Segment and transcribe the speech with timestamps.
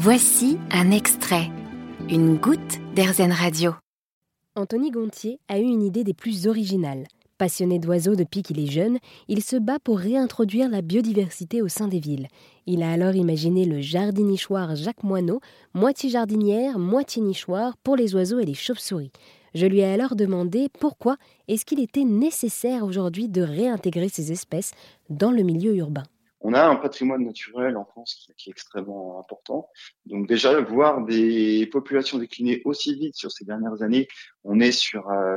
[0.00, 1.50] Voici un extrait,
[2.08, 3.72] une goutte d'Airzen Radio.
[4.54, 7.08] Anthony Gontier a eu une idée des plus originales.
[7.36, 11.88] Passionné d'oiseaux depuis qu'il est jeune, il se bat pour réintroduire la biodiversité au sein
[11.88, 12.28] des villes.
[12.66, 15.40] Il a alors imaginé le jardin nichoir Jacques Moineau,
[15.74, 19.10] moitié jardinière, moitié nichoir pour les oiseaux et les chauves-souris.
[19.56, 21.16] Je lui ai alors demandé pourquoi
[21.48, 24.70] est-ce qu'il était nécessaire aujourd'hui de réintégrer ces espèces
[25.10, 26.04] dans le milieu urbain.
[26.40, 29.68] On a un patrimoine naturel en France qui, est extrêmement important.
[30.06, 34.06] Donc déjà, voir des populations décliner aussi vite sur ces dernières années,
[34.44, 35.36] on est sur, euh,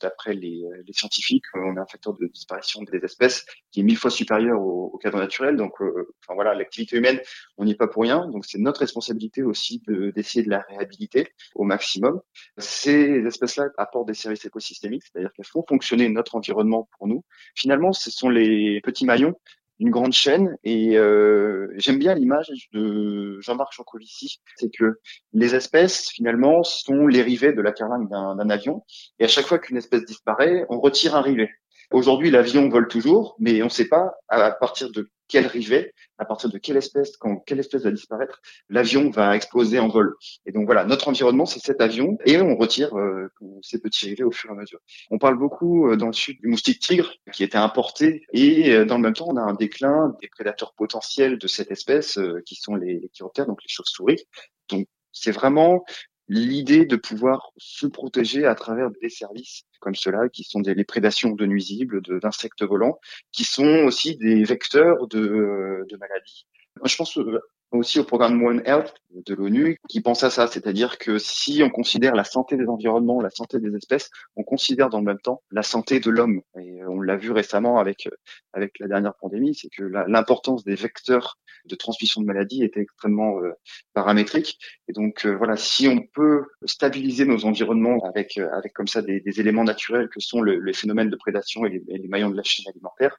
[0.00, 0.62] d'après les,
[0.92, 4.98] scientifiques, on a un facteur de disparition des espèces qui est mille fois supérieur au,
[4.98, 5.56] cadre naturel.
[5.56, 7.20] Donc, euh, enfin voilà, l'activité humaine,
[7.56, 8.26] on n'y est pas pour rien.
[8.28, 9.82] Donc c'est notre responsabilité aussi
[10.14, 12.20] d'essayer de, de la réhabiliter au maximum.
[12.58, 17.24] Ces espèces-là apportent des services écosystémiques, c'est-à-dire qu'elles font fonctionner notre environnement pour nous.
[17.54, 19.34] Finalement, ce sont les petits maillons
[19.80, 25.00] une grande chaîne et euh, j'aime bien l'image de Jean-Marc Jancovici, c'est que
[25.32, 28.84] les espèces finalement sont les rivets de la carlingue d'un avion
[29.18, 31.50] et à chaque fois qu'une espèce disparaît, on retire un rivet.
[31.90, 36.24] Aujourd'hui, l'avion vole toujours, mais on ne sait pas à partir de quel rivet, à
[36.24, 40.16] partir de quelle espèce, quand quelle espèce va disparaître, l'avion va exploser en vol.
[40.44, 43.28] Et donc voilà, notre environnement, c'est cet avion, et on retire euh,
[43.62, 44.80] ces petits rivets au fur et à mesure.
[45.10, 48.84] On parle beaucoup euh, dans le sud du moustique tigre, qui était importé, et euh,
[48.84, 52.56] dans le même temps, on a un déclin des prédateurs potentiels de cette espèce, qui
[52.56, 54.24] sont les, les chiroptères, donc les chauves-souris.
[54.68, 55.84] Donc c'est vraiment
[56.30, 60.84] l'idée de pouvoir se protéger à travers des services comme cela, qui sont des, les
[60.84, 63.00] prédations de nuisibles, d'insectes volants,
[63.32, 66.46] qui sont aussi des vecteurs de, de maladies.
[66.84, 67.40] Je pense euh,
[67.78, 71.70] aussi au programme One Health de l'ONU qui pense à ça, c'est-à-dire que si on
[71.70, 75.42] considère la santé des environnements, la santé des espèces, on considère dans le même temps
[75.50, 76.42] la santé de l'homme.
[76.58, 78.08] Et on l'a vu récemment avec
[78.52, 83.38] avec la dernière pandémie, c'est que l'importance des vecteurs de transmission de maladies était extrêmement
[83.40, 83.52] euh,
[83.94, 84.58] paramétrique.
[84.88, 89.22] Et donc euh, voilà, si on peut stabiliser nos environnements avec avec comme ça des,
[89.40, 92.42] éléments naturels que sont le, les phénomènes de prédation et les, les maillons de la
[92.42, 93.16] chaîne alimentaire,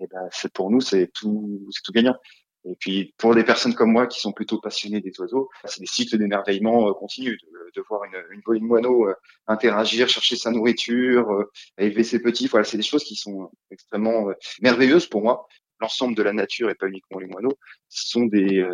[0.00, 2.16] et eh ben c'est pour nous c'est tout c'est tout gagnant.
[2.64, 5.86] Et puis pour des personnes comme moi qui sont plutôt passionnées des oiseaux, c'est des
[5.86, 7.38] cycles d'émerveillement euh, continus,
[7.74, 9.14] de, voir une, une moineaux euh,
[9.46, 12.46] interagir, chercher sa nourriture, euh, élever ses petits.
[12.46, 14.28] Voilà, c'est des choses qui sont extrêmement
[14.60, 15.46] merveilleuses pour moi.
[15.80, 17.58] L'ensemble de la nature et pas uniquement les moineaux,
[17.88, 18.64] sont des,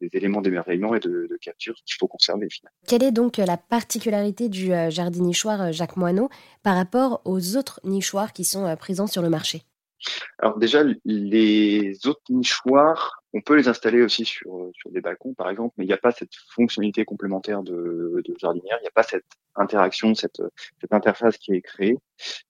[0.00, 2.74] des éléments d'émerveillement et de, de capture qu'il faut conserver finalement.
[2.88, 6.30] Quelle est donc la particularité du jardin nichoir Jacques Moineau
[6.62, 9.64] par rapport aux autres nichoirs qui sont présents sur le marché?
[10.38, 15.50] Alors déjà, les autres nichoirs, on peut les installer aussi sur, sur des balcons, par
[15.50, 18.92] exemple, mais il n'y a pas cette fonctionnalité complémentaire de, de jardinière, il n'y a
[18.92, 20.42] pas cette interaction, cette,
[20.80, 21.96] cette interface qui est créée.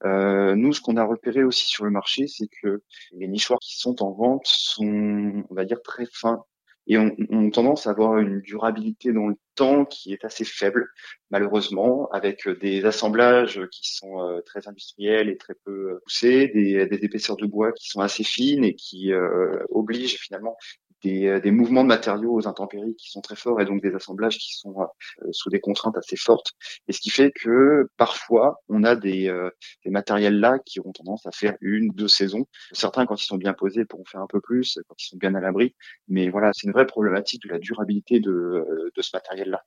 [0.04, 3.78] Euh, nous, ce qu'on a repéré aussi sur le marché, c'est que les nichoirs qui
[3.78, 6.44] sont en vente sont, on va dire, très fins
[6.86, 10.88] et ont, ont tendance à avoir une durabilité dans le temps qui est assez faible,
[11.30, 16.88] malheureusement, avec des assemblages qui sont euh, très industriels et très peu euh, poussés, des,
[17.02, 20.56] épaisseurs de bois qui sont assez fines et qui euh, obligent finalement
[21.02, 23.94] des, euh, des, mouvements de matériaux aux intempéries qui sont très forts et donc des
[23.94, 26.52] assemblages qui sont euh, sous des contraintes assez fortes.
[26.88, 29.50] Et ce qui fait que parfois on a des, euh,
[29.84, 32.46] des matériels là qui ont tendance à faire une, deux saisons.
[32.72, 35.34] Certains quand ils sont bien posés pourront faire un peu plus, quand ils sont bien
[35.34, 35.74] à l'abri.
[36.08, 39.62] Mais voilà, c'est une vraie problématique de la durabilité de, de ce matériel là.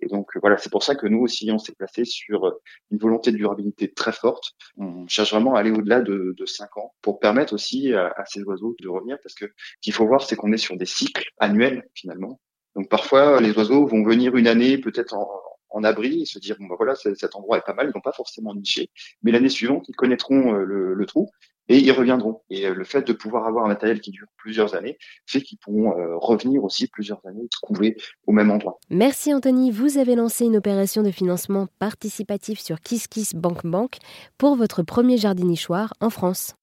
[0.00, 2.52] Et donc voilà, c'est pour ça que nous aussi on s'est placé sur
[2.90, 4.52] une volonté de durabilité très forte.
[4.76, 8.24] On cherche vraiment à aller au-delà de, de 5 ans pour permettre aussi à, à
[8.26, 9.46] ces oiseaux de revenir parce que
[9.80, 12.40] qu'il faut voir c'est qu'on est sur des cycles annuels finalement.
[12.74, 15.28] Donc parfois les oiseaux vont venir une année peut-être en,
[15.70, 18.00] en abri et se dire bon bah voilà cet endroit est pas mal, ils vont
[18.00, 18.90] pas forcément nicher,
[19.22, 21.30] mais l'année suivante ils connaîtront euh, le, le, trou
[21.68, 22.42] et ils reviendront.
[22.50, 25.58] Et euh, le fait de pouvoir avoir un matériel qui dure plusieurs années fait qu'ils
[25.58, 27.96] pourront euh, revenir aussi plusieurs années trouver
[28.26, 28.78] au même endroit.
[28.90, 33.96] Merci Anthony, vous avez lancé une opération de financement participatif sur KissKiss Bank Bank
[34.38, 36.54] pour votre premier jardin nichoir en France.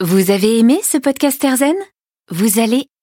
[0.00, 1.74] Vous avez aimé ce podcast Erzen
[2.30, 2.86] Vous allez